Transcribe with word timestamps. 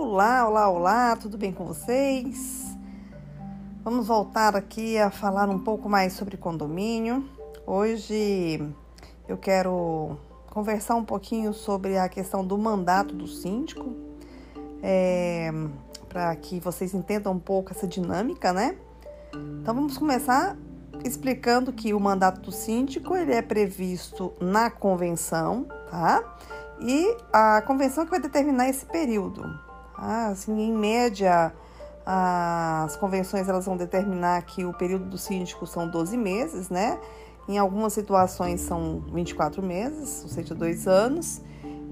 Olá, 0.00 0.48
olá, 0.48 0.70
olá, 0.70 1.16
tudo 1.16 1.36
bem 1.36 1.52
com 1.52 1.64
vocês? 1.64 2.78
Vamos 3.82 4.06
voltar 4.06 4.54
aqui 4.54 4.96
a 4.96 5.10
falar 5.10 5.48
um 5.48 5.58
pouco 5.58 5.88
mais 5.88 6.12
sobre 6.12 6.36
condomínio. 6.36 7.28
Hoje 7.66 8.64
eu 9.26 9.36
quero 9.36 10.16
conversar 10.50 10.94
um 10.94 11.04
pouquinho 11.04 11.52
sobre 11.52 11.98
a 11.98 12.08
questão 12.08 12.46
do 12.46 12.56
mandato 12.56 13.12
do 13.12 13.26
síndico, 13.26 13.92
é, 14.84 15.50
para 16.08 16.36
que 16.36 16.60
vocês 16.60 16.94
entendam 16.94 17.32
um 17.32 17.40
pouco 17.40 17.72
essa 17.72 17.86
dinâmica, 17.86 18.52
né? 18.52 18.78
Então 19.60 19.74
vamos 19.74 19.98
começar 19.98 20.56
explicando 21.04 21.72
que 21.72 21.92
o 21.92 21.98
mandato 21.98 22.40
do 22.40 22.52
síndico 22.52 23.16
ele 23.16 23.32
é 23.32 23.42
previsto 23.42 24.32
na 24.40 24.70
convenção, 24.70 25.66
tá? 25.90 26.22
E 26.80 27.16
a 27.32 27.60
convenção 27.62 28.04
que 28.04 28.12
vai 28.12 28.20
determinar 28.20 28.68
esse 28.68 28.86
período. 28.86 29.66
Tá? 29.98 30.28
Assim, 30.28 30.58
em 30.60 30.72
média, 30.72 31.52
as 32.06 32.96
convenções 32.96 33.48
elas 33.48 33.66
vão 33.66 33.76
determinar 33.76 34.40
que 34.42 34.64
o 34.64 34.72
período 34.72 35.06
do 35.06 35.18
síndico 35.18 35.66
são 35.66 35.90
12 35.90 36.16
meses, 36.16 36.70
né? 36.70 36.98
Em 37.48 37.58
algumas 37.58 37.92
situações 37.92 38.60
são 38.60 39.00
24 39.12 39.62
meses, 39.62 40.22
ou 40.22 40.28
seja, 40.28 40.54
dois 40.54 40.86
anos. 40.86 41.42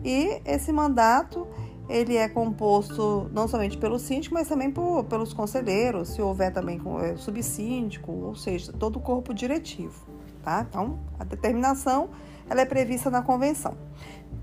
E 0.05 0.41
esse 0.45 0.73
mandato 0.73 1.47
ele 1.89 2.17
é 2.17 2.29
composto 2.29 3.29
não 3.33 3.49
somente 3.49 3.77
pelo 3.77 3.99
síndico, 3.99 4.35
mas 4.35 4.49
também 4.49 4.71
por, 4.71 5.05
pelos 5.05 5.33
conselheiros, 5.33 6.11
se 6.11 6.23
houver 6.23 6.53
também 6.53 6.81
é, 7.03 7.17
subsíndico, 7.17 8.13
ou 8.13 8.35
seja, 8.35 8.73
todo 8.73 8.97
o 8.97 9.01
corpo 9.01 9.33
diretivo, 9.33 10.07
tá? 10.43 10.67
Então, 10.69 10.99
a 11.19 11.25
determinação 11.25 12.11
ela 12.49 12.61
é 12.61 12.65
prevista 12.65 13.11
na 13.11 13.23
convenção. 13.23 13.77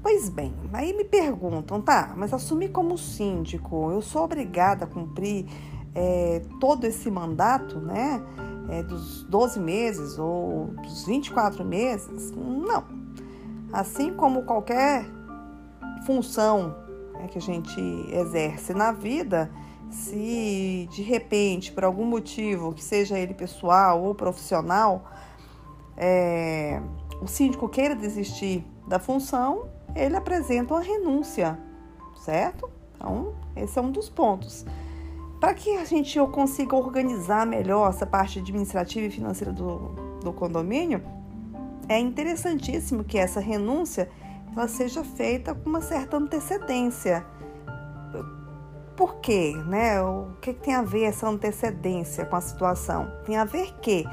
Pois 0.03 0.27
bem, 0.27 0.53
aí 0.73 0.91
me 0.91 1.05
perguntam, 1.05 1.81
tá, 1.81 2.14
mas 2.17 2.33
assumir 2.33 2.73
como 2.73 2.97
síndico, 2.97 3.89
eu 3.89 4.02
sou 4.02 4.25
obrigada 4.25 4.83
a 4.83 4.88
cumprir 4.88 5.45
é, 5.95 6.41
todo 6.59 6.83
esse 6.83 7.09
mandato, 7.09 7.80
né? 7.80 8.22
É, 8.69 8.83
dos 8.83 9.23
12 9.23 9.61
meses 9.61 10.19
ou 10.19 10.73
dos 10.83 11.05
24 11.05 11.64
meses? 11.64 12.31
Não. 12.31 12.83
Assim 13.72 14.14
como 14.14 14.44
qualquer 14.44 15.05
função 16.05 16.75
né, 17.14 17.27
que 17.30 17.38
a 17.38 17.42
gente 17.42 17.80
exerce 18.11 18.73
na 18.73 18.92
vida, 18.92 19.49
se 19.89 20.86
de 20.92 21.02
repente, 21.02 21.72
por 21.72 21.86
algum 21.86 22.05
motivo, 22.05 22.73
que 22.73 22.83
seja 22.83 23.17
ele 23.17 23.33
pessoal 23.33 24.03
ou 24.03 24.14
profissional, 24.14 25.05
é, 25.95 26.81
o 27.22 27.27
síndico 27.27 27.70
queira 27.70 27.95
desistir 27.95 28.66
da 28.86 28.99
função, 28.99 29.72
ele 29.95 30.16
apresenta 30.16 30.73
uma 30.73 30.81
renúncia, 30.81 31.59
certo? 32.16 32.69
Então, 32.95 33.33
esse 33.55 33.77
é 33.77 33.81
um 33.81 33.91
dos 33.91 34.09
pontos. 34.09 34.66
Para 35.39 35.53
que 35.53 35.75
a 35.75 35.83
gente 35.83 36.17
consiga 36.31 36.75
organizar 36.75 37.45
melhor 37.45 37.89
essa 37.89 38.05
parte 38.05 38.39
administrativa 38.39 39.08
e 39.08 39.09
financeira 39.09 39.52
do, 39.52 39.89
do 40.23 40.31
condomínio, 40.31 41.03
é 41.89 41.99
interessantíssimo 41.99 43.03
que 43.03 43.17
essa 43.17 43.39
renúncia 43.39 44.09
ela 44.55 44.67
seja 44.67 45.03
feita 45.03 45.53
com 45.53 45.69
uma 45.69 45.81
certa 45.81 46.17
antecedência. 46.17 47.25
Por 48.95 49.16
quê? 49.16 49.53
Né? 49.67 50.02
O 50.02 50.36
que, 50.39 50.53
que 50.53 50.61
tem 50.61 50.75
a 50.75 50.81
ver 50.83 51.03
essa 51.05 51.27
antecedência 51.27 52.25
com 52.25 52.36
a 52.36 52.41
situação? 52.41 53.11
Tem 53.25 53.36
a 53.36 53.44
ver 53.44 53.73
que 53.81 54.05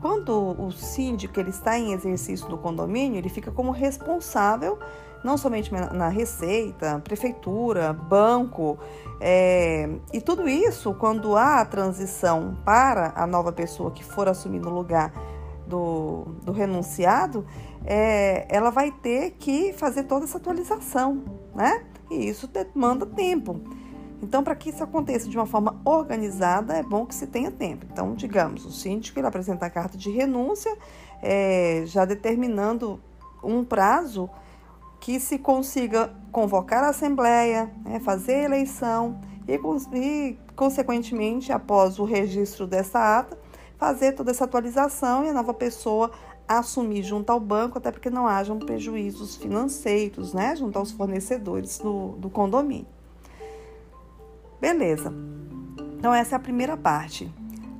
quando 0.00 0.30
o 0.58 0.70
síndico 0.70 1.40
ele 1.40 1.50
está 1.50 1.76
em 1.76 1.92
exercício 1.92 2.48
do 2.48 2.56
condomínio, 2.56 3.18
ele 3.18 3.28
fica 3.28 3.50
como 3.50 3.72
responsável 3.72 4.78
não 5.24 5.36
somente 5.36 5.72
na 5.72 6.08
receita, 6.08 7.00
prefeitura, 7.02 7.92
banco, 7.92 8.78
é, 9.20 9.88
e 10.12 10.20
tudo 10.20 10.48
isso 10.48 10.94
quando 10.94 11.36
há 11.36 11.60
a 11.60 11.64
transição 11.64 12.56
para 12.64 13.12
a 13.16 13.26
nova 13.26 13.52
pessoa 13.52 13.90
que 13.90 14.04
for 14.04 14.28
assumir 14.28 14.60
no 14.60 14.70
lugar 14.70 15.12
do, 15.66 16.24
do 16.44 16.52
renunciado, 16.52 17.44
é, 17.84 18.46
ela 18.48 18.70
vai 18.70 18.90
ter 18.90 19.32
que 19.32 19.72
fazer 19.72 20.04
toda 20.04 20.24
essa 20.24 20.38
atualização, 20.38 21.22
né? 21.54 21.84
E 22.10 22.28
isso 22.28 22.46
demanda 22.46 23.04
tempo. 23.04 23.60
Então, 24.22 24.42
para 24.42 24.54
que 24.56 24.70
isso 24.70 24.82
aconteça 24.82 25.28
de 25.28 25.36
uma 25.36 25.46
forma 25.46 25.80
organizada, 25.84 26.74
é 26.74 26.82
bom 26.82 27.06
que 27.06 27.14
se 27.14 27.26
tenha 27.26 27.50
tempo. 27.50 27.86
Então, 27.90 28.14
digamos, 28.14 28.64
o 28.64 28.72
síndico 28.72 29.18
ele 29.18 29.26
apresenta 29.26 29.66
a 29.66 29.70
carta 29.70 29.96
de 29.96 30.10
renúncia, 30.10 30.76
é, 31.22 31.82
já 31.86 32.04
determinando 32.04 33.00
um 33.42 33.64
prazo 33.64 34.28
que 35.00 35.18
se 35.20 35.38
consiga 35.38 36.12
convocar 36.32 36.84
a 36.84 36.90
assembleia, 36.90 37.70
né, 37.84 38.00
fazer 38.00 38.34
a 38.34 38.44
eleição 38.44 39.20
e, 39.46 39.58
e, 39.96 40.38
consequentemente, 40.54 41.52
após 41.52 41.98
o 41.98 42.04
registro 42.04 42.66
dessa 42.66 43.18
ata, 43.18 43.38
fazer 43.78 44.12
toda 44.12 44.30
essa 44.30 44.44
atualização 44.44 45.24
e 45.24 45.28
a 45.28 45.32
nova 45.32 45.54
pessoa 45.54 46.10
assumir 46.46 47.02
junto 47.02 47.30
ao 47.30 47.38
banco, 47.38 47.78
até 47.78 47.90
porque 47.92 48.08
não 48.08 48.26
hajam 48.26 48.58
prejuízos 48.58 49.36
financeiros, 49.36 50.32
né, 50.32 50.56
junto 50.56 50.78
aos 50.78 50.90
fornecedores 50.90 51.78
do, 51.78 52.12
do 52.12 52.30
condomínio. 52.30 52.86
Beleza. 54.60 55.12
Então 55.98 56.12
essa 56.12 56.34
é 56.34 56.36
a 56.36 56.40
primeira 56.40 56.76
parte. 56.76 57.30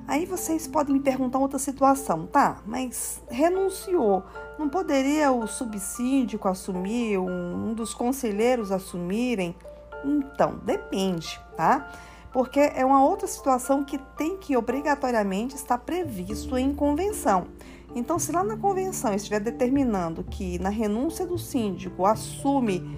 Aí 0.09 0.25
vocês 0.25 0.67
podem 0.67 0.95
me 0.95 1.01
perguntar 1.01 1.39
outra 1.39 1.59
situação, 1.59 2.27
tá? 2.27 2.63
Mas 2.65 3.23
renunciou. 3.29 4.23
Não 4.59 4.67
poderia 4.67 5.31
o 5.31 5.47
subsíndico 5.47 6.49
assumir, 6.49 7.19
um, 7.19 7.75
dos 7.75 7.93
conselheiros 7.93 8.73
assumirem? 8.73 9.55
Então, 10.03 10.59
depende, 10.65 11.39
tá? 11.55 11.93
Porque 12.33 12.59
é 12.59 12.87
uma 12.87 13.05
outra 13.05 13.27
situação 13.27 13.85
que 13.85 13.99
tem 14.17 14.39
que 14.39 14.57
obrigatoriamente 14.57 15.55
estar 15.55 15.77
previsto 15.77 16.57
em 16.57 16.75
convenção. 16.75 17.49
Então, 17.95 18.19
se 18.19 18.33
lá 18.33 18.43
na 18.43 18.57
convenção 18.57 19.13
estiver 19.13 19.41
determinando 19.41 20.25
que 20.25 20.59
na 20.59 20.71
renúncia 20.71 21.27
do 21.27 21.37
síndico 21.37 22.07
assume 22.07 22.97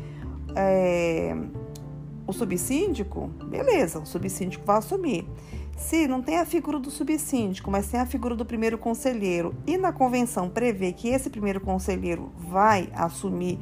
é, 0.54 1.34
o 2.24 2.32
subsíndico, 2.32 3.26
beleza, 3.46 3.98
o 3.98 4.06
subsíndico 4.06 4.64
vai 4.64 4.78
assumir. 4.78 5.26
Se 5.80 6.06
não 6.06 6.22
tem 6.22 6.38
a 6.38 6.44
figura 6.44 6.78
do 6.78 6.90
subsíndico, 6.90 7.70
mas 7.70 7.88
tem 7.88 7.98
a 7.98 8.06
figura 8.06 8.36
do 8.36 8.44
primeiro 8.44 8.78
conselheiro 8.78 9.54
e 9.66 9.76
na 9.76 9.92
convenção 9.92 10.48
prevê 10.48 10.92
que 10.92 11.08
esse 11.08 11.28
primeiro 11.28 11.60
conselheiro 11.60 12.30
vai 12.36 12.88
assumir 12.94 13.58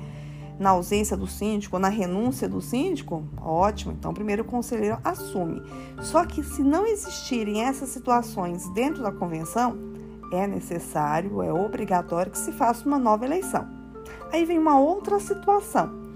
na 0.58 0.70
ausência 0.70 1.16
do 1.16 1.26
síndico, 1.26 1.78
na 1.78 1.88
renúncia 1.88 2.48
do 2.48 2.60
síndico, 2.60 3.24
ótimo, 3.40 3.92
então 3.92 4.10
o 4.10 4.14
primeiro 4.14 4.44
conselheiro 4.44 4.98
assume. 5.04 5.62
Só 6.02 6.26
que 6.26 6.42
se 6.42 6.62
não 6.62 6.84
existirem 6.84 7.62
essas 7.62 7.88
situações 7.90 8.68
dentro 8.74 9.02
da 9.02 9.12
convenção, 9.12 9.78
é 10.32 10.46
necessário, 10.46 11.40
é 11.40 11.52
obrigatório 11.52 12.32
que 12.32 12.38
se 12.38 12.52
faça 12.52 12.84
uma 12.84 12.98
nova 12.98 13.24
eleição. 13.24 13.66
Aí 14.32 14.44
vem 14.44 14.58
uma 14.58 14.78
outra 14.78 15.18
situação 15.20 16.08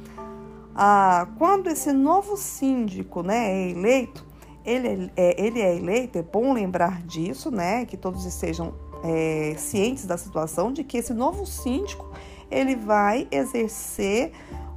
ah, 0.75 1.29
quando 1.39 1.69
esse 1.69 1.93
novo 1.93 2.37
síndico 2.37 3.23
né, 3.23 3.51
é 3.51 3.71
eleito, 3.71 4.25
ele 4.65 5.11
é, 5.17 5.43
ele 5.43 5.61
é 5.61 5.77
eleito, 5.77 6.19
é 6.19 6.23
bom 6.23 6.53
lembrar 6.53 7.03
disso, 7.03 7.51
né? 7.51 7.85
Que 7.85 7.97
todos 7.97 8.25
estejam 8.25 8.75
é, 9.03 9.55
cientes 9.59 10.07
da 10.07 10.17
situação 10.17 10.73
de 10.73 10.85
que 10.85 10.99
esse 10.99 11.13
novo 11.13 11.45
síndico 11.45 12.11
ele 12.51 12.77
vai 12.77 13.27
exercer 13.31 14.33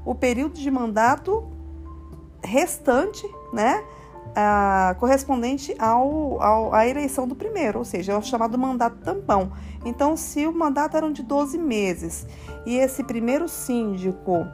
o 0.06 0.16
período 0.16 0.54
de 0.54 0.72
mandato 0.72 1.44
restante, 2.44 3.28
né? 3.52 3.84
Correspondente 5.00 5.74
ao, 5.80 6.42
ao, 6.42 6.74
à 6.74 6.86
eleição 6.86 7.26
do 7.26 7.36
primeiro, 7.36 7.80
ou 7.80 7.86
seja, 7.86 8.14
é 8.14 8.18
o 8.18 8.22
chamado 8.22 8.58
mandato 8.58 8.98
tampão. 8.98 9.54
Então, 9.86 10.18
se 10.18 10.46
o 10.46 10.52
mandato 10.52 10.98
era 10.98 11.10
de 11.12 11.24
12 11.24 11.58
meses 11.58 12.28
e 12.66 12.76
esse 12.76 13.04
primeiro 13.04 13.48
síndico 13.48 14.46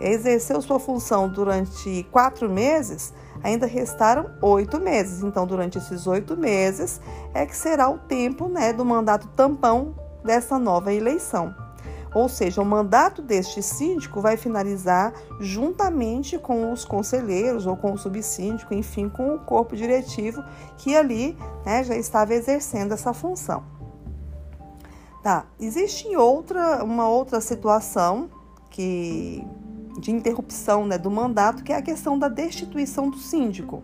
exerceu 0.00 0.60
sua 0.60 0.80
função 0.80 1.28
durante 1.28 2.04
quatro 2.10 2.48
meses, 2.48 3.12
ainda 3.42 3.66
restaram 3.66 4.30
oito 4.42 4.80
meses. 4.80 5.22
Então, 5.22 5.46
durante 5.46 5.78
esses 5.78 6.06
oito 6.06 6.36
meses 6.36 7.00
é 7.34 7.46
que 7.46 7.56
será 7.56 7.88
o 7.88 7.98
tempo 7.98 8.48
né, 8.48 8.72
do 8.72 8.84
mandato 8.84 9.28
tampão 9.28 9.94
dessa 10.24 10.58
nova 10.58 10.92
eleição. 10.92 11.54
Ou 12.14 12.28
seja, 12.28 12.62
o 12.62 12.64
mandato 12.64 13.20
deste 13.20 13.62
síndico 13.62 14.20
vai 14.20 14.36
finalizar 14.36 15.12
juntamente 15.40 16.38
com 16.38 16.72
os 16.72 16.84
conselheiros 16.84 17.66
ou 17.66 17.76
com 17.76 17.92
o 17.92 17.98
subsíndico, 17.98 18.72
enfim, 18.72 19.08
com 19.08 19.34
o 19.34 19.38
corpo 19.38 19.76
diretivo 19.76 20.42
que 20.78 20.96
ali 20.96 21.36
né, 21.64 21.84
já 21.84 21.96
estava 21.96 22.34
exercendo 22.34 22.92
essa 22.92 23.12
função. 23.12 23.62
Tá, 25.22 25.46
existe 25.60 26.16
outra, 26.16 26.82
uma 26.82 27.08
outra 27.08 27.40
situação 27.40 28.30
que 28.70 29.44
de 29.98 30.10
interrupção 30.10 30.86
né, 30.86 30.96
do 30.96 31.10
mandato, 31.10 31.62
que 31.62 31.72
é 31.72 31.76
a 31.76 31.82
questão 31.82 32.18
da 32.18 32.28
destituição 32.28 33.10
do 33.10 33.18
síndico. 33.18 33.82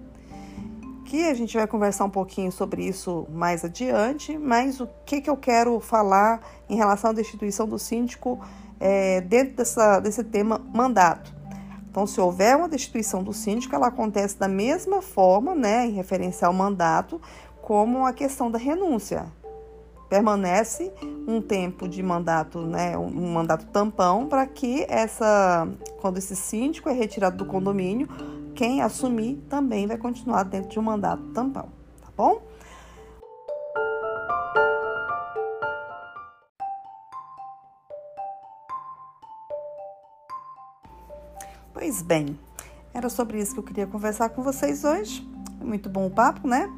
Que 1.04 1.24
a 1.28 1.34
gente 1.34 1.56
vai 1.56 1.66
conversar 1.66 2.04
um 2.04 2.10
pouquinho 2.10 2.50
sobre 2.50 2.86
isso 2.86 3.26
mais 3.30 3.64
adiante, 3.64 4.38
mas 4.38 4.80
o 4.80 4.88
que, 5.04 5.20
que 5.20 5.28
eu 5.28 5.36
quero 5.36 5.78
falar 5.80 6.40
em 6.68 6.76
relação 6.76 7.10
à 7.10 7.12
destituição 7.12 7.66
do 7.66 7.78
síndico 7.78 8.40
é, 8.80 9.20
dentro 9.20 9.56
dessa, 9.56 10.00
desse 10.00 10.24
tema 10.24 10.60
mandato? 10.72 11.34
Então, 11.90 12.06
se 12.06 12.20
houver 12.20 12.56
uma 12.56 12.68
destituição 12.68 13.22
do 13.22 13.32
síndico, 13.32 13.74
ela 13.74 13.86
acontece 13.86 14.36
da 14.36 14.48
mesma 14.48 15.00
forma, 15.00 15.54
né, 15.54 15.86
em 15.86 15.92
referência 15.92 16.48
ao 16.48 16.52
mandato, 16.52 17.20
como 17.62 18.04
a 18.04 18.12
questão 18.12 18.50
da 18.50 18.58
renúncia. 18.58 19.26
Permanece 20.14 20.92
um 21.26 21.42
tempo 21.42 21.88
de 21.88 22.00
mandato, 22.00 22.60
né, 22.60 22.96
um 22.96 23.32
mandato 23.32 23.66
tampão, 23.66 24.28
para 24.28 24.46
que 24.46 24.86
essa, 24.88 25.66
quando 26.00 26.18
esse 26.18 26.36
síndico 26.36 26.88
é 26.88 26.92
retirado 26.92 27.36
do 27.36 27.44
condomínio, 27.44 28.06
quem 28.54 28.80
assumir 28.80 29.44
também 29.50 29.88
vai 29.88 29.98
continuar 29.98 30.44
dentro 30.44 30.70
de 30.70 30.78
um 30.78 30.82
mandato 30.82 31.20
tampão, 31.32 31.68
tá 32.00 32.12
bom? 32.16 32.40
Pois 41.72 42.02
bem, 42.02 42.38
era 42.94 43.08
sobre 43.08 43.40
isso 43.40 43.54
que 43.54 43.58
eu 43.58 43.64
queria 43.64 43.86
conversar 43.88 44.28
com 44.28 44.44
vocês 44.44 44.84
hoje. 44.84 45.28
Muito 45.60 45.88
bom 45.88 46.06
o 46.06 46.10
papo, 46.10 46.46
né? 46.46 46.70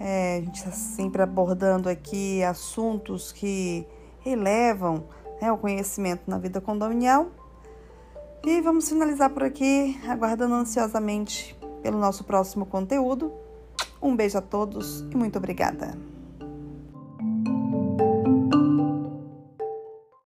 É, 0.00 0.36
a 0.36 0.40
gente 0.40 0.56
está 0.56 0.70
sempre 0.70 1.22
abordando 1.22 1.88
aqui 1.88 2.42
assuntos 2.42 3.32
que 3.32 3.86
elevam 4.24 5.04
né, 5.40 5.50
o 5.50 5.58
conhecimento 5.58 6.22
na 6.26 6.38
vida 6.38 6.60
condominial. 6.60 7.28
E 8.44 8.60
vamos 8.60 8.88
finalizar 8.88 9.30
por 9.30 9.42
aqui, 9.42 9.98
aguardando 10.08 10.54
ansiosamente 10.54 11.58
pelo 11.82 11.98
nosso 11.98 12.24
próximo 12.24 12.64
conteúdo. 12.64 13.32
Um 14.00 14.14
beijo 14.14 14.38
a 14.38 14.42
todos 14.42 15.00
e 15.10 15.16
muito 15.16 15.38
obrigada. 15.38 16.17